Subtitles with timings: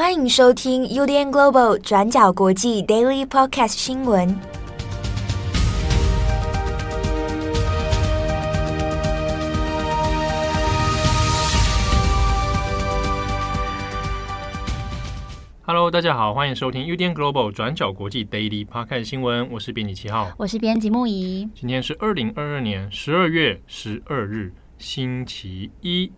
[0.00, 4.34] 欢迎收听 UDN Global 转角国际 Daily Podcast 新闻。
[15.66, 19.50] Hello，大家好，欢迎收听 UDN Global 转角国际 Daily Podcast 新闻。
[19.50, 21.46] 我是编辑七号，我是编辑木仪。
[21.54, 26.10] 今天是二零二二年十二月十二日，星期一。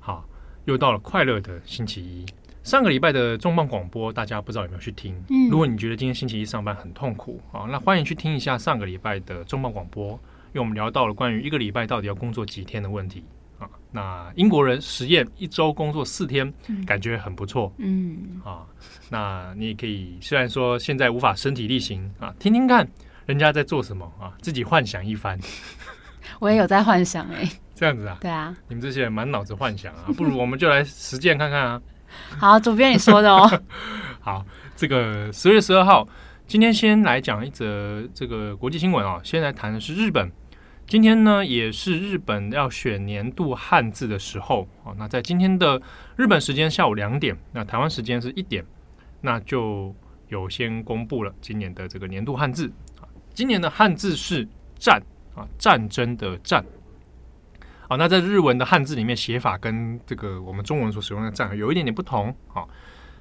[0.00, 0.24] 好，
[0.64, 2.26] 又到了快乐的星期一。
[2.68, 5.18] 上个礼拜的重磅广播，大家不知道有没有去听？
[5.30, 10.10] 嗯，如果你觉得今天星期一上班很痛苦啊，那欢迎去听一下上个礼拜的重磅广播，
[10.48, 13.24] 因为我们聊到了关于一个礼拜到底要工作几天的问题
[13.58, 13.66] 啊。
[13.90, 16.52] 那英国人实验一周工作四天，
[16.84, 17.72] 感觉很不错。
[17.78, 18.66] 嗯啊，
[19.08, 22.86] 那你也可以，虽然说现在无法身体力行啊，听听看
[23.24, 25.40] 人家在做什么啊，自己幻想一番。
[26.38, 28.18] 我也有在幻想哎、欸， 这样子啊？
[28.20, 31.80] 对啊，你们这些人满脑子幻想啊，不如我们就来实践看看啊。
[32.38, 33.62] 好，主编你说的哦。
[34.20, 34.44] 好，
[34.76, 36.06] 这个十月十二号，
[36.46, 39.20] 今天先来讲一则这个国际新闻啊。
[39.22, 40.30] 先来谈的是日本，
[40.86, 44.92] 今天呢也是日本要选年度汉字的时候啊。
[44.98, 45.80] 那在今天的
[46.16, 48.64] 日本时间下午两点，那台湾时间是一点，
[49.20, 49.94] 那就
[50.28, 53.08] 有先公布了今年的这个年度汉字啊。
[53.32, 54.46] 今年的汉字是
[54.78, 55.00] “战”
[55.34, 56.64] 啊，战争的“战”。
[57.88, 62.34] 好，那在日文的汉字里面写法跟这个我们中文所使用的“战”有一点点不同。
[62.46, 62.68] 好，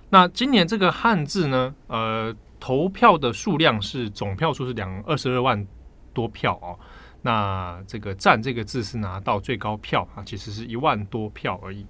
[0.10, 5.66] 那今年这个汉字呢，呃，投票的数量是总票数是两二十二万
[6.14, 6.78] 多票哦。
[7.22, 11.86] 那这个“战”这个字是拿到最高票啊，其实是一万多票而已。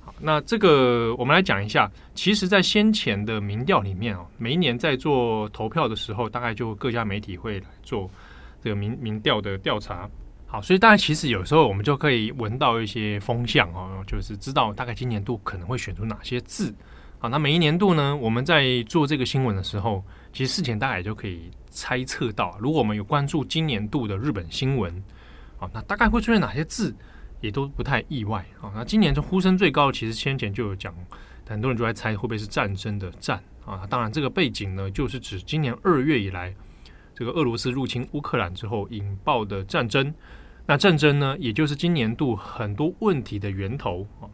[0.00, 8.10] 好，那这个我们来讲一下，其实，在先前的民调里面哦，每一年在做投票的时候，大概就各家媒体会来做
[8.62, 10.08] 这个民民调的调查。
[10.52, 16.74] 好，所以大家其实有时候我们就可以闻到一些风向哦，就是知道大概今年度可能会选出哪些字。
[17.18, 25.02] 好，那每一年度呢，我们在做这个新闻的时候，其实事前大家也就可以猜测到，如果我们有关注今年度的日本新闻，
[25.56, 26.94] 好，那大概会出现哪些字，
[27.40, 28.44] 也都不太意外。
[28.60, 30.94] 好，那今年就呼声最高，其实先前就有讲，
[31.48, 33.86] 很多人就在猜会不会是战争的战啊。
[33.88, 36.54] 当然，这个背景呢，就是指今年二月以来，
[37.14, 40.12] 这个俄罗斯入侵乌克兰之后引爆的战争。
[40.66, 44.30] 那战争呢，也就是今年度很多问题的源头啊。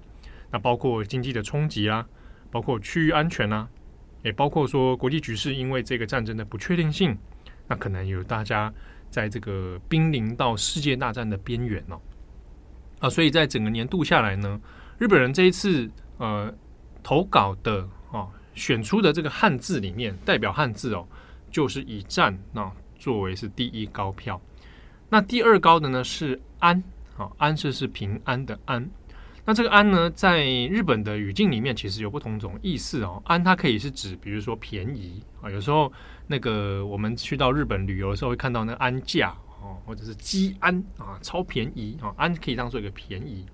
[0.51, 2.07] 那包括经济的冲击啊，
[2.51, 3.69] 包括区域安全啊，
[4.23, 7.17] 也包括说国际局势因为这个战争的不确定性，
[7.67, 8.73] 那可能有大家
[9.11, 12.01] 在这个濒临到世界大战的边缘哦。
[13.01, 14.61] 啊，所以在整个年度下来呢，
[14.99, 16.55] 日本人这一次呃
[17.03, 21.07] 投稿的啊选出的这个汉字里面，代表汉字哦，
[21.51, 24.41] 就是以战那作为是第一高票。
[25.09, 26.83] 那第二高的呢是安，
[27.15, 28.89] 好，安是是平安的安。
[29.45, 33.23] 那这个安呢，在日本的语境里面，其实有不同种意思哦。
[33.25, 35.91] 安它可以是指，比如说便宜啊，有时候
[36.27, 43.47] 那个我们去到日本旅游的时候，会看到那个安价哦，或者是基安啊，超便宜啊，安可以当做一个便宜。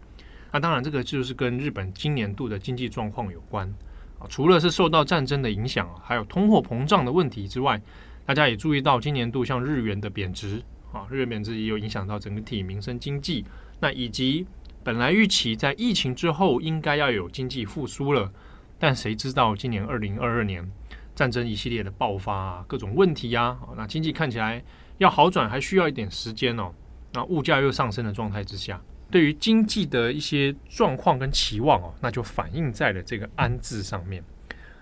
[0.50, 3.72] 那当然，这个就是跟日本今年度的经济状况有关
[4.18, 4.26] 啊。
[4.28, 7.80] 除了是受到战争的影响，还有通货膨胀的问题之外，
[8.26, 10.60] 大家也注意到今年度像日元的贬值。
[10.94, 13.44] 啊，日元贬值也有影响到整体民生经济，
[13.80, 14.46] 那以及
[14.84, 18.32] 本来预期在疫情之后应该要有经济复苏了，
[18.78, 20.70] 但谁知道今年二零二二年
[21.16, 24.62] 战争一系列的爆发啊，各种问题呀，那经济看起来
[24.98, 26.72] 要好转还需要一点时间哦。
[27.12, 28.80] 那物价又上升的状态之下，
[29.10, 34.22] 对于经济的一些状况跟期望哦，那就反映在了这个“安”字上面。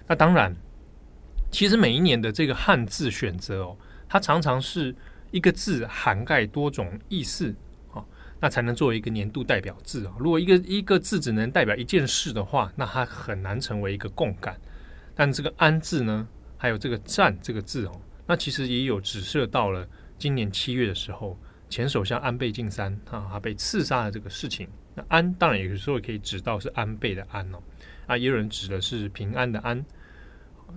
[0.07, 0.55] 那当然，
[1.51, 3.77] 其实每一年的这个汉字选择哦，
[4.09, 4.95] 它常常是。
[5.33, 7.53] 一个字涵盖多种意思，
[7.93, 8.05] 啊，
[8.39, 10.15] 那才能作为一个年度代表字啊。
[10.19, 14.57] 如果一个一个字只能代表一件事的话，那它很难成为一个共感。
[15.15, 16.27] 但这个“安”字呢，
[16.57, 19.87] 还有这个“战”这个字哦，那其实也有指涉到了
[20.19, 21.39] 今年七月的时候，
[21.69, 24.69] 前首相安倍晋三啊，他被刺杀的这个事情。
[24.95, 27.63] 那“安”当然有时候可以指到是安倍的“安”哦，
[28.07, 29.85] 啊，也有人指的是平安的“安”。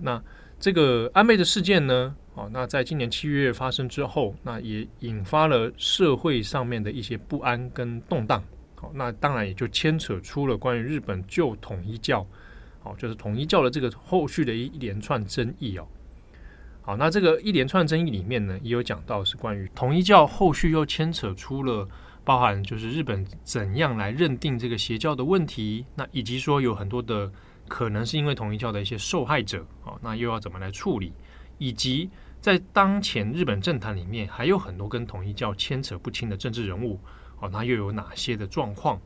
[0.02, 0.22] 那
[0.60, 2.14] 这个安倍的事件呢？
[2.36, 8.44] 哦，那在今年七月发生之后，那也引发了社会上面的一些不安跟动荡。
[8.74, 12.26] 好，那当然也就牵扯出了关于日本旧统一教，
[12.80, 15.88] 好，就是统一教的这个后续的一一连串争议哦。
[16.82, 21.88] 好，那这个一连串争议里面呢，也有讲到是关于统一教后续又牵扯出了
[22.22, 27.32] 包含就是日本怎样来认定这个邪教的问题，那以及说有很多的
[27.66, 31.14] 可能是因为统一教的一些受害者，哦，那又要怎么来处理，
[31.56, 32.10] 以及。
[32.46, 37.00] 在当前日本政坛里面，还有很多跟统一教牵扯不清的政治人物，
[37.40, 39.00] 哦，那又有哪些的状况？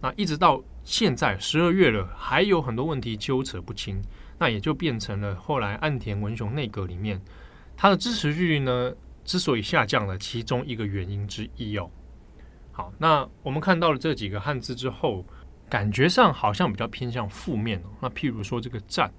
[0.00, 4.00] 那一直到现在十二月了，还有很多问题纠扯不清。
[4.38, 7.20] 那也就变成了后来岸田文雄内阁里面
[7.76, 8.92] 他的支持率呢
[9.24, 11.90] 之所以下降了其中一个原因之一哦。
[12.70, 15.26] 好，那我们看到了这几个汉字之后，
[15.68, 17.90] 感觉上好像比较偏向负面哦。
[18.00, 19.12] 那譬如说这个“战”，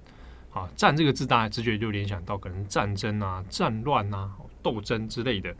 [0.56, 4.32] 啊，“战”这个字，大家直觉就联想到可能战争啊、战乱啊、
[4.62, 5.54] 斗争之类的。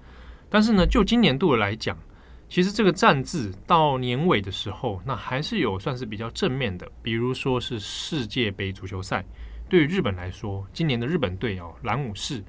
[0.49, 1.99] 但是呢，就今年度来讲，
[2.49, 6.91] 其实这个“战”字到年尾的时候，那还是有算是比较正面的。
[7.03, 9.23] 比如说是世界杯足球赛，
[9.69, 12.43] 对于日本来说，今年的日本队哦，蓝武士，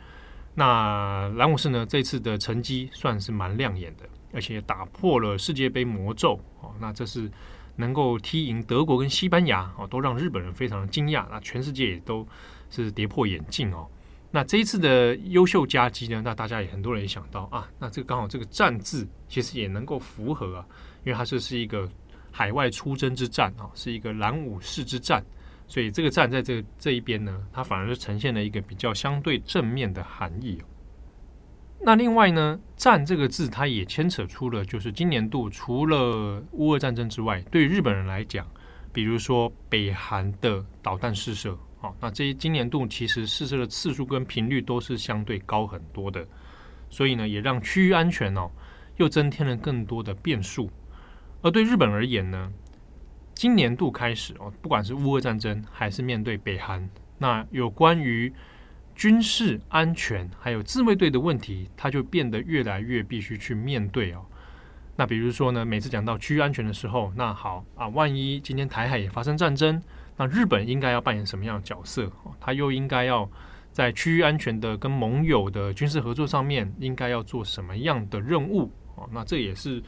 [0.56, 6.74] 那蓝武士呢，这次的成绩算是蛮亮眼的，而且打破了世界杯魔咒哦。
[6.80, 7.30] 那这是
[7.78, 11.26] 能够踢赢德国跟西班牙哦，都让日本人非常的惊讶。
[11.32, 12.28] 那全世界也都
[12.70, 13.88] 是跌破眼镜哦。
[14.30, 16.22] 那这一次的优秀佳绩呢？
[16.24, 20.66] 那大家也很多人也想到啊，那这个刚好这个“战”字其实也能够符合啊，
[21.06, 21.90] 因为它这是一个
[22.30, 25.24] 海外出征之战啊，是一个蓝武士之战，
[25.66, 30.66] 所以这个“战”在这这一边呢，它反而是呈现了一个比较相对正面的含义哦。
[31.80, 38.46] 那另外呢，“战”这个字它也牵扯出了，就是今年度除了乌俄战争之外，对日本人来讲，
[38.92, 41.58] 比如说北韩的导弹试射。
[41.80, 46.26] 啊，那这些今年度其实试射的次数跟频率都是相对高很多的，
[46.90, 48.50] 所以呢，也让区域安全哦
[48.96, 50.72] 又增添了更多的变数。
[51.44, 52.52] 而对日本而言呢，
[53.36, 56.90] 今年度开始哦，不管是乌俄战争还是面对北韩，
[57.20, 58.34] 那有关于
[58.98, 64.26] 军事安全还有自卫队的问题，它就变得越来越必须去面对哦。
[64.96, 69.80] 那比如说呢，每次讲到区域安全的时候，那好啊，万一今天台海也发生战争。
[70.18, 72.12] 那日本应该要扮演什么样的角色？
[72.40, 73.30] 他又应该要
[73.72, 78.72] 在区域安全的跟盟友的军事合作上面，应该要做什么样的任务？
[78.96, 79.80] 哦，那这也是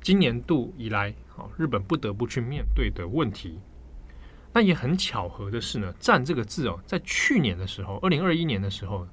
[0.00, 3.60] 今年度以来，哦，日本不得不去面对的问题。
[4.54, 9.06] 那也很巧合的是呢，“战”这个字哦，在去年的时候，二零二一年的时候，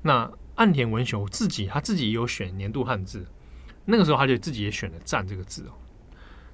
[0.00, 3.26] 那岸田文雄自己他自己也有选年度汉字，
[3.84, 5.72] 那个时候他就自己也选了“战”这个字哦。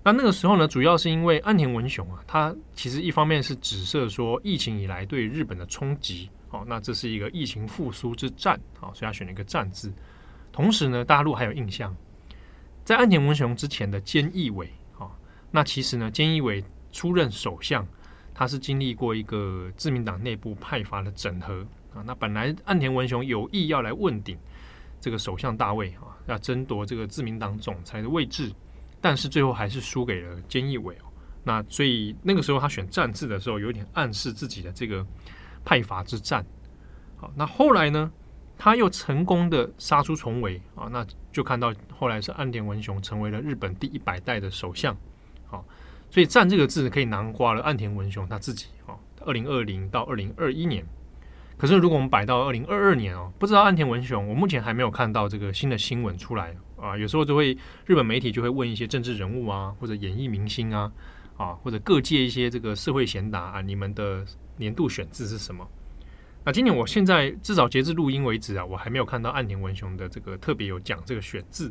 [0.03, 9.93] 那那个时候呢，主要是因为岸田文雄啊，他其实一方面是指涉说疫情以来对日本的冲击，哦，那这是一个疫情复苏之战，好，所以他选了一个“战”字。
[10.51, 11.95] 同时呢，大陆还有印象，
[12.83, 15.15] 在岸田文雄之前的菅义伟，好，
[15.51, 17.87] 那其实呢，菅义伟出任首相，
[18.41, 21.61] 他是经历过一个自民党内部派阀的整合
[21.93, 22.01] 啊。
[22.07, 24.35] 那本来岸田文雄有意要来问鼎
[24.99, 28.51] 这个首相大位啊，要争夺这个自民党总裁的位置。
[28.99, 31.13] 但是最后还是输给了菅义伟哦，
[31.45, 35.07] 那所以那个时候他选“战”字的时候，有点暗示自己的这个
[35.63, 36.43] 派阀之战。
[37.19, 38.11] 好，那后来呢，
[38.57, 44.97] 他又成功的杀出重围啊，那就看到后来是岸田文雄成为了日本第一百代的首相。
[46.11, 50.85] 所以“战”这个字可以囊括了岸田文雄他自己啊，二零二零到二零二一年。
[51.57, 56.97] 可是如果我们摆到二零二二年哦，不知道岸田文雄，我目前还没有看到这个新的新闻出来啊。
[56.97, 60.91] 有时候就会日本媒体就会问一些政治人物啊，或者演艺明星啊，
[61.37, 64.25] 啊或者各界一些这个社会贤达啊，你们的
[64.57, 65.69] 年度选字是什么？
[66.43, 71.71] 那今年我现在至少截至录音为止啊，我还没有看到岸田文雄的这个特别有讲这个选字。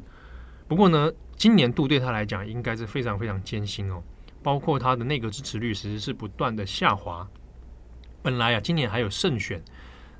[0.67, 4.03] 不过呢，今年度对他来讲应该是非常非常艰辛哦，
[4.41, 7.27] 包括他的内阁支持率其实是不断的下滑。
[8.21, 9.63] 本来啊，今年还有胜选。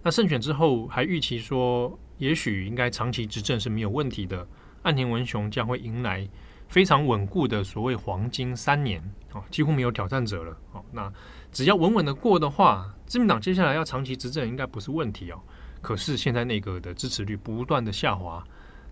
[0.02, 4.48] 那胜选之后，还预期说，也许应该长期执政是没有问题的。
[4.84, 6.26] 岸田文雄将会迎来
[6.70, 9.04] 非常稳固的所谓黄金三年，
[9.34, 10.58] 哦，几乎没有挑战者了。
[10.72, 11.12] 哦，那
[11.52, 15.42] 只要稳稳的过的话，自民党接下来要长期执政应该不是问题哦。
[15.82, 18.42] 可是现在内阁的支持率不断的下滑，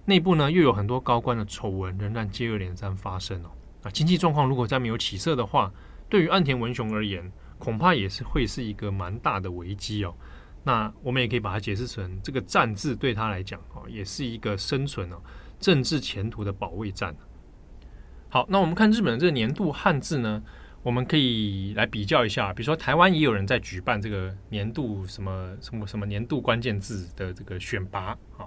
[0.04, 3.50] 内部呢又有很多高官的丑闻仍然接二连三发生哦。
[3.90, 5.72] 经济状况如果再没有起色的话，
[6.10, 10.14] 对于岸田文雄而言，恐怕也是会是一个蛮大的危机哦。
[10.64, 15.18] 那我们也可以把它解释成，这个“战”字对他来讲，哦，也是一个生存哦、
[15.60, 17.16] 政治前途的保卫战。
[18.30, 20.44] 好，那我们看日本的这个年度汉字呢，
[20.84, 22.54] 我们可以来比较一下。
[22.54, 28.46] 比如说，台湾也有人在举办这个年度什么什么什么年度关键字的这个选拔啊，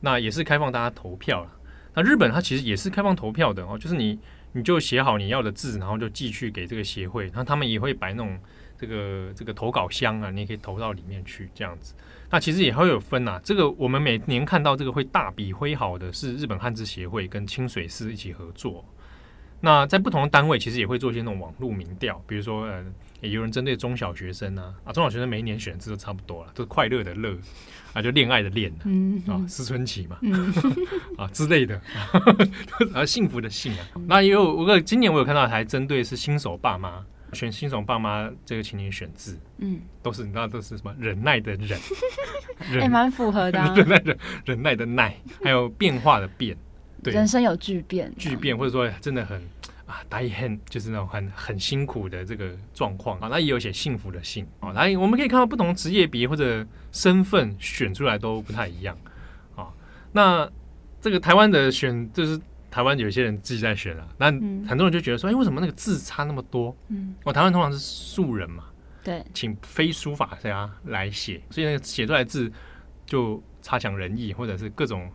[0.00, 1.52] 那也是开放大家投票了。
[1.92, 4.18] 那日本它其实也是开放投票的哦，就是你
[4.52, 8.38] 你就写好你要的字，然后就寄去给这个协会，那他们也会摆那种。
[8.80, 11.92] 这个这个投稿箱啊，你也可以投到里面去，这样子。
[12.30, 13.40] 那其实也会有分呐、啊。
[13.44, 18.82] 这个我们每年看到这个会大笔挥毫的是日本汉字协会跟清水寺一起合作。
[19.60, 22.82] 那在不同的单位，其实也会做一些那种网络民调，比如说呃，
[23.20, 27.36] 也有人针对中小学生啊，啊，中小学生每一年选字都差不多了，都是快乐的乐
[27.92, 30.52] 啊，就恋爱的恋、嗯、啊，思春期嘛，嗯、
[31.18, 31.80] 啊之类的，
[32.94, 33.86] 啊幸福的幸啊。
[34.06, 37.04] 那也有我今年我有看到还针对是新手爸妈。
[37.32, 41.78] 选新手爸妈这个，情景选字，嗯，都是你知道都是什么忍耐的忍，
[42.74, 46.56] 也蛮、欸、符合的、啊， 忍耐的忍耐的耐，还有变化的变，
[47.04, 49.40] 对，人生有巨变，巨变或者说真的很
[49.90, 58.96] 啊，大一很就是那种很很辛苦的这个状况啊，那也有写幸福的幸啊，来我们可以看到不同职业别或者身份选出来都不太一样
[59.56, 59.68] 啊，
[60.12, 60.50] 那
[61.00, 62.40] 这个台湾的选就是。
[62.72, 64.26] 台湾有些人自己在选啊，那
[64.64, 66.72] 很多人就觉得说，哎、嗯，为什么那个字差那么多？
[66.86, 68.66] 嗯，我台湾通常是素人嘛，
[69.02, 72.48] 对，请非书法家来写，所以那个写出来的字
[73.04, 75.10] 就差强人意，或者是各种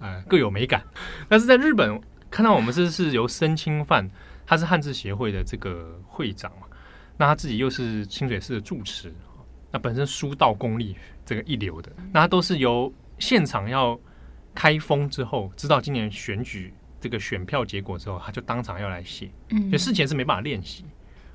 [0.00, 0.84] 呃各有美感。
[1.30, 1.98] 但是在日本
[2.30, 4.08] 看到我们这是由申清范，
[4.46, 6.66] 他是汉字协会的这个会长嘛，
[7.16, 9.12] 那他自己又是清水寺的住持，
[9.70, 13.98] 那本身书道功力这个一流的，那他都是由现场要
[14.54, 16.72] 开封之后，知道今年选举。
[17.00, 20.84] 这个选票结果之后，他就当场要来写，嗯，就事前是没办法练习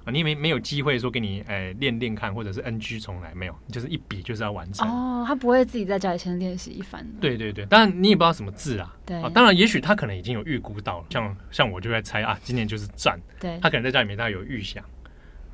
[0.06, 4.88] 啊，你没没有机会说给你哎练练看，或者是 NG 重来没有，就是一笔就是要完成。
[4.88, 7.08] 哦，他不会自己在家里先练习一番。
[7.22, 9.16] 对对对，当然你也不知道什么字啊，对。
[9.22, 14.84] 啊，当然也许他可能已经有预估到了，像像我就在猜啊，今年就是战，对，他可能在家里面大概有预想。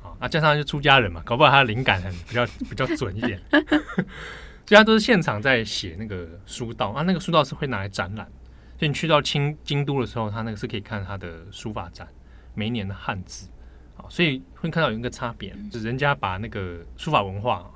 [0.02, 3.38] 啊，那加上就出家人嘛，搞不好他的灵感很比较 比较准一点，
[4.66, 8.26] 所以他都是现场在写那个书道啊，那个书道是会拿来展览。
[8.78, 12.08] 所以你去到清京都的时候，他那个是可以看他的书法展，
[12.54, 13.46] 每一年的汉字。
[13.46, 13.59] 啊，
[14.08, 17.70] 所以会看到有一个差别，就是人家把那个书法文化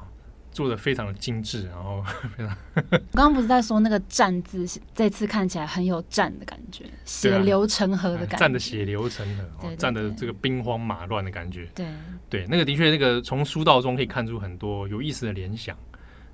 [0.51, 2.03] 做的非常的精致，然后
[2.37, 2.57] 非常。
[2.93, 4.65] 我刚刚不是在说那个“战”字，
[4.95, 11.69] 这次看起来很有战的感觉，血流成河的感觉，战的血流成河，战的这个兵荒马乱的感觉。
[11.75, 11.87] 对
[12.31, 15.77] 对，那个的确，那个从书道中可以看出很多有意思的联想。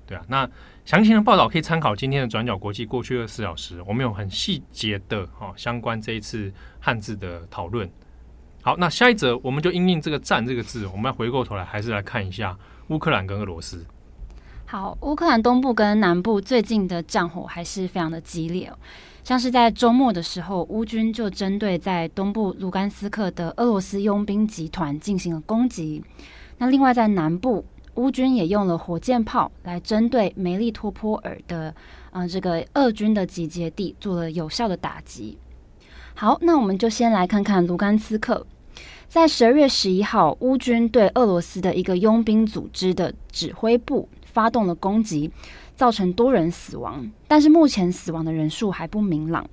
[0.05, 0.49] 对啊，那
[0.83, 7.89] 详情的报道可以参考今天的转角国际过去二十四小时，我们有很细节的哈相关这一次汉字的讨论。
[8.61, 12.57] 好，那下一则我们就因应这个“战”这个字，我们要回过头来还是来看一下
[12.89, 13.85] 乌克兰跟俄罗斯。
[14.65, 18.71] 好，乌克兰东部跟南部最近的战火还是非常的激烈，
[19.23, 26.03] 像是在周末的时候，乌军就针对在东部卢甘斯克的俄罗斯佣兵集团进行了攻击。
[26.57, 27.65] 那另外在南部。
[27.95, 31.75] 乌军也用了火箭炮来针对梅利托波尔的，
[32.11, 35.37] 呃，这个俄军的集结地做了有效的打击。
[36.13, 38.45] 好，那我们就先来看看卢甘斯克，
[39.07, 45.31] 在十二月十一号，乌军对俄罗斯的一个佣兵组织的指挥部发动了攻击，
[45.75, 49.49] 造成多人死亡，但是目前死亡的人数还不明朗。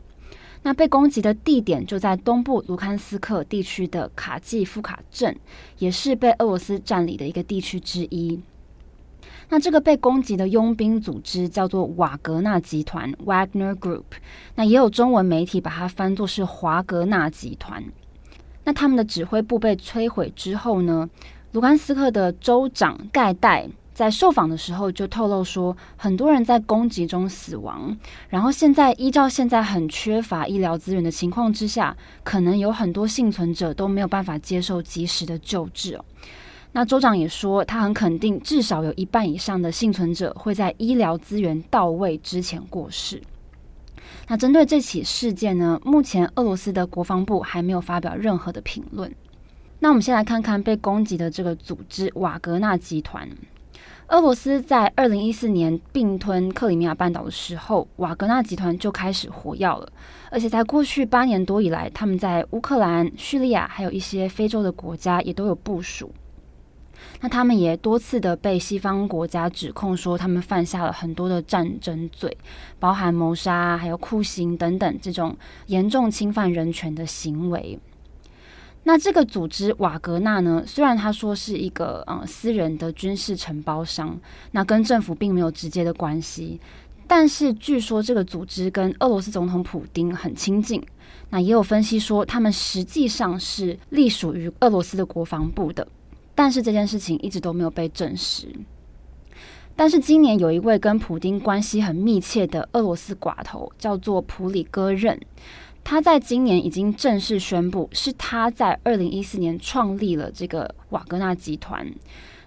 [0.62, 5.35] 那被攻击的地点就在东部卢甘斯克地区的卡季夫卡镇，
[5.79, 8.41] 也是被俄罗斯占领的一个地区之一。
[9.49, 14.05] 那这个被攻击的佣兵组织叫做瓦格纳集团 （Wagner Group），
[14.55, 17.83] 那也有中文媒体把它翻作是华格纳集团。
[18.64, 21.09] 那他们的指挥部被摧毁之后呢，
[21.52, 23.69] 卢甘斯克的州长盖代。
[23.95, 27.97] 在受访的时候就透露说，很多人在攻击中死亡，
[28.28, 36.05] 然后现在依照现在很缺乏医疗资源的情况之下，可能有很多幸存者都没有办法接受及时的救治哦。
[36.72, 43.20] 那州长也说，他很肯定，至少有一半以上的幸存者会在医疗资源到位之前过世。
[44.28, 49.12] 那针对这起事件呢，目前俄罗斯的国防部还没有发表任何的评论。
[49.80, 53.28] 那我们先来看看被攻击的这个组织瓦格纳集团。
[54.08, 59.87] 俄罗斯在二零一四年并吞克里米亚半岛的时候，瓦格纳集团就开始活跃了。
[60.30, 66.10] 而且在过去八年多以来，他们在乌克兰、叙利亚还有一些非洲的国家也都有部署。
[67.20, 72.37] 那他们也多次的被西方国家指控说，他们犯下了很多的战争罪，
[72.78, 77.78] 包含谋杀、还有酷刑等等这种严重侵犯人权的行为。
[78.84, 84.18] 那这个组织瓦格纳呢，虽然他说是一个呃私人的军事承包商，
[84.52, 86.58] 那跟政府并没有直接的关系，
[87.06, 90.82] 但是据说这个组织跟俄罗斯总统普丁很亲近。
[91.30, 95.87] 那也有分析说，他们实际上是隶属于俄罗斯的国防部的，
[96.38, 98.47] 但是这件事情一直都没有被证实。
[99.75, 105.21] 但是今年有一位跟普丁关系很密切的俄罗斯寡头，叫做普里戈任。
[105.83, 111.85] 他在今年已经正式宣布，是他在二零一四年创立了这个瓦格纳集团。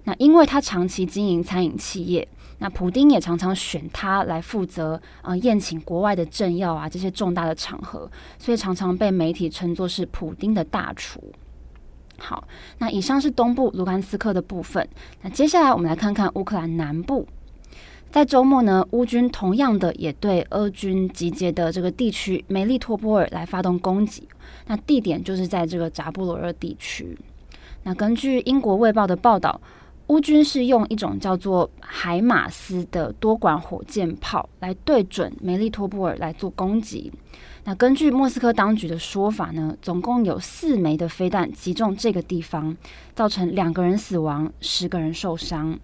[0.05, 2.25] 那因为他长期经营餐饮企业，
[2.60, 11.21] 那普丁也常常选他来负责呃宴请国外的政要啊这些重大的场合，所以常常被媒体称作是普丁的大厨。
[12.18, 14.88] 好，那以上是东部卢甘斯克的部分。
[15.22, 17.27] 那接下来我们来看看乌克兰南部。
[18.12, 24.27] 在周末呢，乌军同样的也对俄军集结的这个地区梅利托波尔来发动攻击，
[24.68, 27.18] 那地点就是在这个扎波罗热地区。
[27.84, 29.62] 那根据英国卫报的报道，
[30.08, 37.10] 乌军是用一种叫做海马斯的多管火箭炮来对准梅利托波尔来做攻击。
[37.63, 42.75] 那根据莫斯科当局的说法呢，总共有四枚的飞弹击中这个地方，
[43.13, 45.80] 造成两个人死亡，十个人受伤。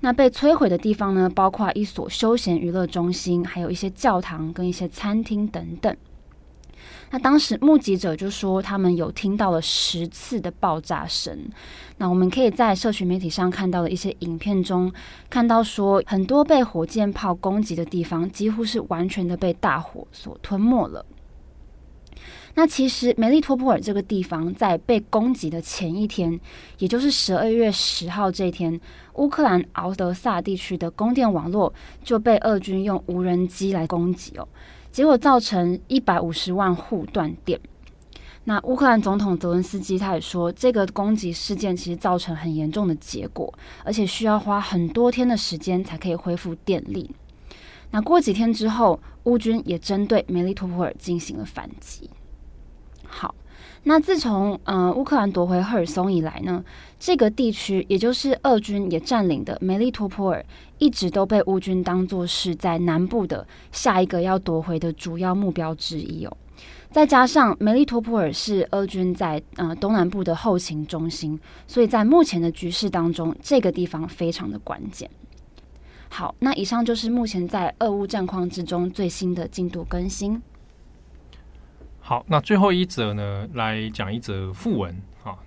[0.00, 5.96] 那被摧毁的地方呢，包括一所休闲娱乐中心，还有一些教堂跟一些餐厅等等。
[7.12, 11.38] 那当时目击者就说，他们有听到了十次的爆炸声。
[11.98, 14.90] 那我们可以在社群媒体上看到的一些影片中，
[15.28, 21.04] 看到说很多被火箭炮攻击的地方，几乎是完全的被大火所吞没了。
[22.54, 26.40] 那其实梅利托波尔这个地方在被攻击的前一天，
[26.78, 28.80] 也就是十二月十号这一天，
[29.14, 34.48] 乌克兰敖德萨地区的供电网络就被俄军用无人机来攻击哦，
[34.92, 37.58] 结果造成一百五十万户断电。
[38.44, 43.52] 那乌克兰总统泽文斯基他也说，这个攻击事件其实造成很严重的结果，
[43.84, 47.10] 而且需要花很多天的时间才可以恢复电力。
[47.92, 52.10] 那过几天之后，乌军也针对梅利托波尔进行了反击。
[53.06, 53.34] 好，
[53.84, 56.64] 那自从呃乌克兰夺回赫尔松以来呢，
[56.98, 60.44] 这个地区也就是俄军也占领的梅利托波尔，
[60.82, 66.36] 一直都被乌军当作是在南部的下一个要夺回的主要目标之一哦。
[66.90, 75.08] 再加上梅利托普尔是俄军在呃东南部的后勤中心，所以在目前的局势当中，这个地方非常的关键。
[76.08, 80.42] 好，那以上就是目前在俄乌战况之中最新的进度更新。
[82.00, 84.90] 好，那最后一则呢，来讲一则訃闻
[85.22, 85.38] 啊，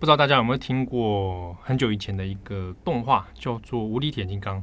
[0.00, 4.56] 不知道大家有没有听过很久以前的一个动画，叫做《无敌铁金刚》。《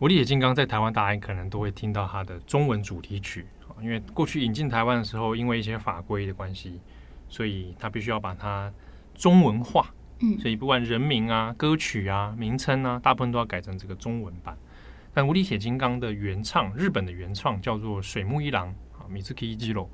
[0.00, 6.80] 无敌铁金刚》在台湾大家可能都会听到它的中文主题曲啊，因为过去引进台湾的时候，因为一些法规的关系，
[7.28, 8.72] 所以它必须要把它
[9.14, 9.92] 中文化。
[10.20, 14.56] 嗯，所以不管人名啊、歌曲啊、名称啊，大部分都要改成这个中文版。
[15.12, 19.86] 但《无敌铁金刚》的原唱，日本的原唱叫做水木一郎啊，Mitsuki Ejiro。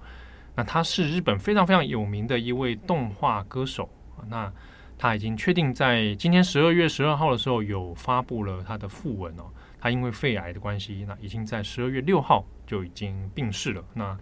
[0.54, 4.52] 那他是日本非常非常有名的一位动画歌手啊，那
[4.96, 9.50] 他已经确定在今天十二月十二号的时候有发布了他的副文哦，
[9.86, 14.18] 他因为肺癌的关系，那已经在十二月六号就已经病逝了，那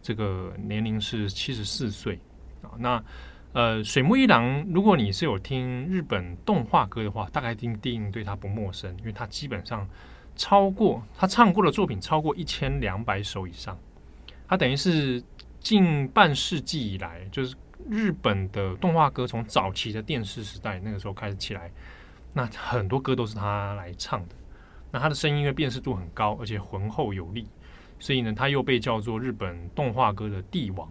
[0.00, 2.18] 这个年龄是七十四岁
[2.62, 2.72] 啊。
[2.78, 3.04] 那
[3.52, 9.86] 呃，水木一郎，如果你是有听日本动画歌的话，大概一定对他不陌生，因为他基本上
[10.34, 13.78] 超过他唱过的作品超过一千两百首以上，
[14.48, 15.22] 他等于是。
[15.62, 17.54] 近半世纪以来，就是
[17.88, 21.70] 日本的动画歌从早期的电视时代那个时候开始起来，
[22.32, 24.34] 那很多歌都是他来唱的。
[24.92, 27.48] 那他的声音因为辨识度很高，而且浑厚有力，
[27.98, 30.88] 所以呢，他又被叫做日本动画歌的帝王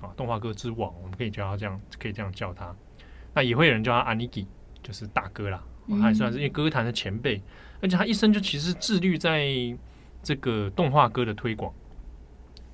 [0.00, 2.74] 啊，动画歌之王，我们可以叫他这样，可以这样叫他。
[3.32, 4.44] 那也会有人叫他阿尼基，
[4.82, 5.62] 就是大哥啦，
[6.00, 7.40] 他也算是因为歌坛的前辈，
[7.80, 9.46] 而且他一生就其实致力在
[10.22, 11.72] 这个动画歌的推广，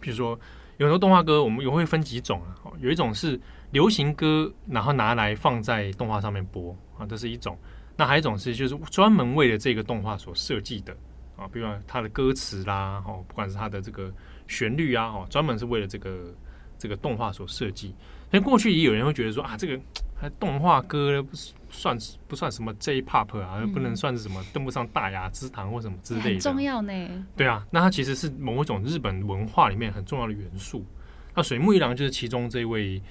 [0.01, 0.39] 比如说。
[0.79, 2.71] 有很多动画歌，我们也会分几种啊。
[2.79, 3.41] 有一种是
[3.73, 7.59] 流行歌，然后拿来放在动画上面播啊，这是一种。
[7.99, 10.97] 那还有一种是，就是专门为了这个动画所设计的
[11.37, 14.09] 啊，比如说它的歌词啦，哦，不管是它的这个
[14.47, 16.33] 旋律啊，哦，专门是为了这个
[16.79, 17.93] 这个动画所设计。
[18.31, 19.77] 所以过去也有人会觉得说啊，这个
[20.15, 21.35] 还动画歌不
[21.71, 26.29] 算不算什么 J-pop 啊，不能算是什么登不上大雅之堂或什么之类的。
[26.31, 26.93] 很重要呢。
[27.37, 30.87] 对啊，那它其实是某一种日本文化里面很重要的元素。
[31.35, 33.03] 那水木一郎就是其中这位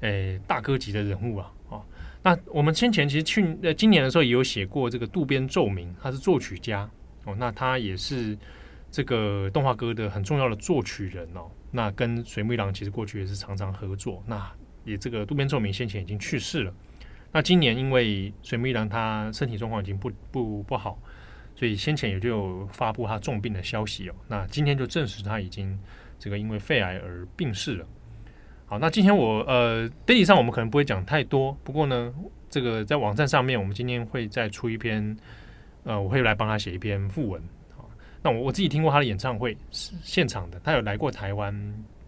[0.00, 1.50] 诶、欸、大哥级的人物啊。
[2.24, 6.90] 那我们先前其实去呃今年的时候也有写过这个渡边奏鸣，他是作曲家
[7.24, 8.36] 哦，那他也是
[8.90, 11.50] 这个动画歌的很重要的作曲人哦。
[11.70, 14.24] 那跟水木一郎其实过去也是常常合作。
[14.26, 14.50] 那
[14.84, 16.72] 也这个渡边奏鸣先前已经去世了，
[17.30, 20.98] 那今年因为水木一郎他身体状况已经不不不好，
[21.54, 24.14] 所以先前也就发布他重病的消息哦。
[24.28, 25.78] 那今天就证实他已经
[26.18, 27.86] 这个因为肺癌而病逝了。
[28.74, 32.12] 好，那今天我呃，daily 上我们可能不会讲太多，不过呢，
[32.50, 35.16] 这个在网站上面我们今天会再出一篇，
[35.84, 37.40] 呃，我会来帮他写一篇副文。
[37.76, 37.88] 好，
[38.20, 41.54] 那我我自己听过他的演唱会是现场的，他有来过台湾，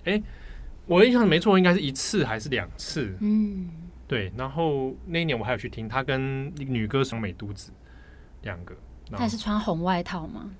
[0.06, 0.20] 诶。
[0.86, 3.16] 我印象没错，应该是一次还是两次？
[3.20, 3.70] 嗯，
[4.08, 4.32] 对。
[4.36, 7.70] 然后那一年我还有去听他跟女歌手美都子
[8.42, 8.74] 两个。
[9.12, 10.50] 他也是穿红外套吗？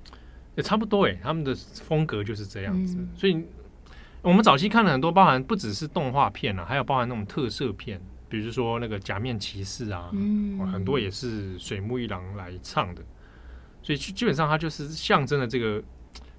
[0.55, 2.97] 也差不多诶，他们的风格就是这样子。
[2.97, 3.45] 嗯、所以
[4.23, 13.03] 我们早期看了很多，包含不只是动画片啊，还有包含那种特色片，比如说那个假面骑士啊，嗯，很多也是水木一郎来唱的。
[13.83, 15.83] 所以基本上他就是象征了这个。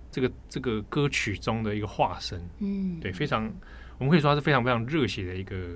[0.10, 3.44] 这个这个歌曲中的一个化身，嗯，对，非常，
[4.00, 5.76] 我们可以说他是非常非常热血的一个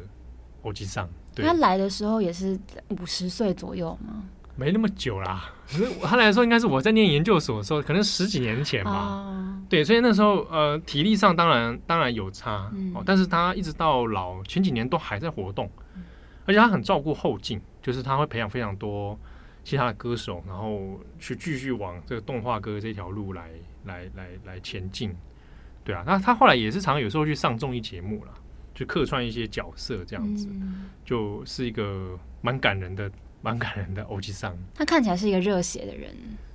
[0.64, 2.58] 偶吉桑，对他来的时候也是
[2.90, 4.24] 五十岁左右吗？
[4.56, 8.92] 没那么久啦，可是他来的时候应该是我在念研究所的时候，可能十几年前吧。
[8.92, 15.72] 哦、对，所以那时候呃体力上当然当然有差、嗯、哦，但是他一直到老前几年都还在活动，
[16.46, 19.18] 而且他很照顾后进，就是他会培养非常多
[19.64, 23.50] 其他的歌手，然后去继续往这个动画歌这条路来
[23.86, 25.16] 来来来前进。
[25.84, 28.34] 对啊，那他后来也是常常有时候去上综艺节目了，
[28.76, 33.10] 去客串一些角色这样子，嗯、就是一个蛮感人的。
[33.42, 36.14] 蛮感人的欧吉桑，他看起来是一个热血的人。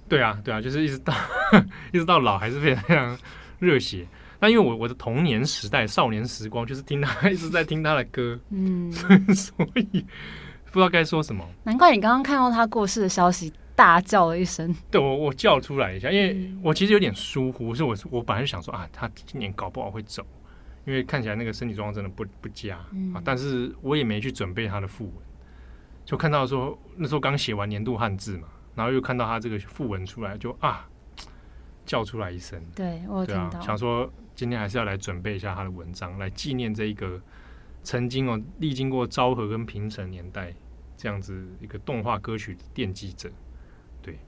[0.08, 1.12] 对啊，对啊，就是一直到
[1.92, 3.18] 一直到老还是非常非常
[3.58, 4.06] 热血。
[4.38, 8.92] 那因为我我的童年时代、少年时光，就是听他 一直在听他的歌，嗯，
[9.34, 10.04] 所以
[10.66, 11.44] 不知道该说什么。
[11.64, 14.72] 难怪你刚刚看到他过世的消息，大叫了一声。
[14.90, 20.22] 对，我我叫出来一下，因为我其实有点疏忽，是我我本来就想说啊，他今年搞不好会走，
[20.84, 23.22] 因为看起来那个身体状况真的不不佳、嗯、啊。
[23.24, 25.12] 但是我也没去准备他的訃闻。
[26.06, 30.88] 就看到说那时候刚写完年度汉字嘛，然后又看到他这个副文出来，就啊
[31.84, 32.58] 叫出来一声。
[32.74, 33.50] 对，我有听到。
[33.50, 37.20] 对啊，想说今天还是要来准备一下他的文章，来纪念这一个
[37.82, 40.54] 曾经哦历经过昭和跟平成年代
[40.96, 43.28] 这样子一个动画歌曲的奠基者。
[44.00, 44.18] 对，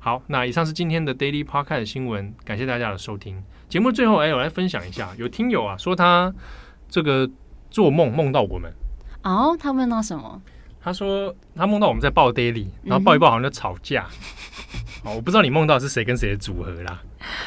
[0.00, 3.42] 好，那以上是今天的 Daily Podcast 新闻，感谢大家的收听。
[3.68, 6.34] 节目最后，哎，我来分享一下，有听友啊说他
[6.88, 7.30] 这个
[7.70, 8.72] 做梦梦到我们。
[9.22, 10.42] 哦，他梦到什么？
[10.86, 14.04] 他说他梦到我们在报 daily，然后抱一抱好像就吵架。
[15.02, 17.02] 哦、嗯，我不知道你梦到是谁跟谁的组合啦，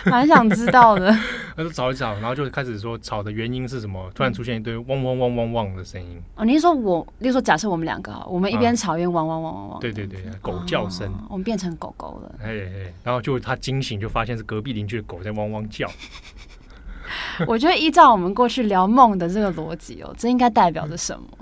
[0.07, 1.09] 蛮想知道的。
[1.55, 4.11] 他说吵一吵，然后就开始说吵的原因是什么？
[4.13, 6.21] 突然出现一堆汪汪汪汪汪的声音。
[6.35, 9.79] 哦，你是说我，例如说假设我们两个，我们一边吵一边汪汪汪汪汪。
[9.79, 12.35] 对对对，狗叫声、哦，我们变成狗狗了。
[12.43, 15.89] 哎哎，然后就他惊醒，就发现是隔壁邻居的狗在汪汪叫。
[17.47, 21.23] 我觉得依照我们过去聊梦的这个逻辑哦，这应该代表着什么？
[21.31, 21.38] 嗯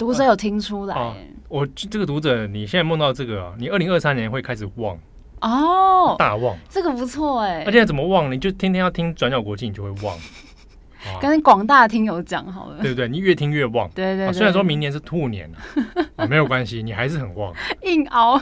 [0.00, 1.14] 读者有听出来、哦？
[1.46, 4.98] 我这个读者，你现在梦到这个，你二零二三年会开始忘
[5.42, 7.64] 哦，大忘，这个不错哎。
[7.66, 8.32] 而且怎么忘？
[8.32, 10.16] 你就天天要听转角国际，你就会忘。
[11.20, 13.06] 跟广大的听友讲好了，对不对？
[13.08, 13.90] 你越听越旺。
[13.94, 14.32] 对对，对、啊。
[14.32, 15.50] 虽然说明年是兔年
[16.16, 17.54] 啊，没有关系，你还是很旺。
[17.82, 18.40] 硬熬，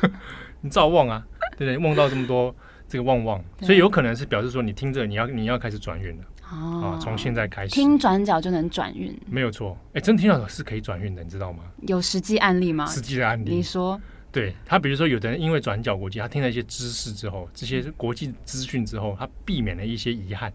[0.60, 1.22] 你照旺啊，
[1.56, 1.78] 对不对？
[1.78, 2.54] 梦到这么多
[2.86, 6.24] 这个旺旺，所以有可能是表示说，你听着，你要你要开始转运了。
[6.50, 6.98] 啊！
[7.00, 9.76] 从现在开始听转角就能转运，没有错。
[9.92, 11.64] 哎，真听到是可以转运的，你知道吗？
[11.86, 12.86] 有实际案例吗？
[12.86, 14.00] 实际的案例，你说。
[14.30, 20.52] 对他，比如说有的人因为转角国际，他听了一些知识之后，这些国际资讯之后，他避免了一些遗憾。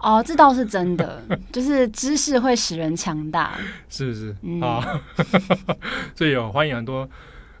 [0.00, 4.30] 哦，这倒是真的， 就是知识会使人强大，是不是？
[4.62, 5.76] 啊、嗯，
[6.14, 7.08] 所以有欢迎很多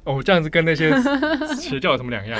[0.04, 0.90] 哦，这样子跟那些
[1.56, 2.38] 邪教有什么两样？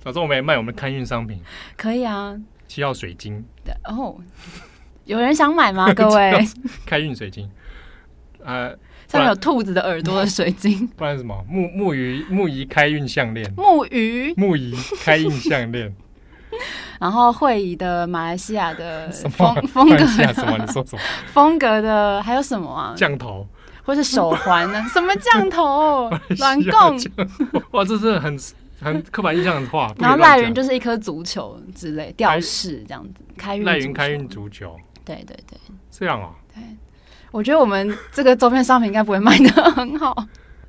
[0.00, 1.40] 早知道我们也卖我们的开运商品，
[1.76, 2.36] 可以啊。
[2.68, 4.14] 七号水晶，对哦，
[5.06, 5.92] 有人想买吗？
[5.96, 6.46] 各位，
[6.86, 7.50] 开运水晶，
[8.44, 8.68] 呃，
[9.08, 15.92] 上面有兔子的耳朵的水晶， 不然什么木木鱼木鱼开运项链，木鱼木鱼开运项链，
[17.00, 19.96] 然后会议的马来西亚的风风风格
[20.34, 20.58] 什么？
[20.58, 21.02] 你说什么？
[21.32, 22.92] 风格的还有什么啊？
[22.94, 23.46] 降头，
[23.82, 24.84] 或是手环呢？
[24.92, 26.10] 什么降头？
[26.36, 27.00] 软贡？
[27.72, 28.38] 哇，这是很。
[28.80, 35.58] 很刻板印象的话，然后赖云就是一颗足球之类吊饰这样子，开运赖云开运足球，对对对，
[35.90, 36.34] 这样哦。
[36.54, 36.62] 对，
[37.30, 40.26] 我觉得我们这个周边商品应该不会卖的很好，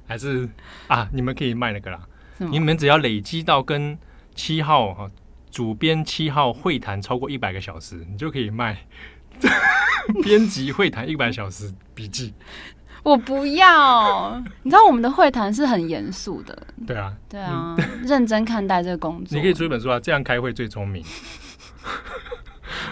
[0.08, 0.48] 还是
[0.88, 2.00] 啊，你们可以卖那个啦，
[2.38, 3.98] 你们只要累积到跟
[4.36, 5.08] 七号哈
[5.52, 8.78] 主编七号会谈超过一百个小时，你就可以卖。
[10.24, 12.34] 编辑会谈一百小时笔记。
[13.04, 16.58] 我不要，你知道我们的会谈是很严肃的。
[16.86, 19.36] 对啊，对啊， 认真看待这个工作。
[19.36, 21.04] 你可以出一本书啊，这样开会最聪明。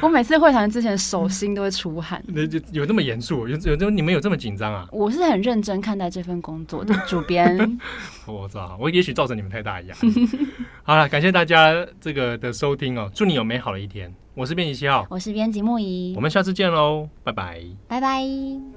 [0.01, 2.21] 我每次会谈之前手心都会出汗。
[2.27, 3.47] 那就有这么严肃？
[3.47, 4.87] 有有这你们有这么紧张啊？
[4.91, 7.79] 我是很认真看待这份工作的主编。
[8.25, 10.29] 我知道，我也许造成你们太大压力。
[10.83, 14.13] 好了，感谢大家这个的收听哦，祝你有美好的一天。
[14.33, 18.76] 我是编辑七号，我是编辑木仪，我们下次见喽，拜拜，拜拜。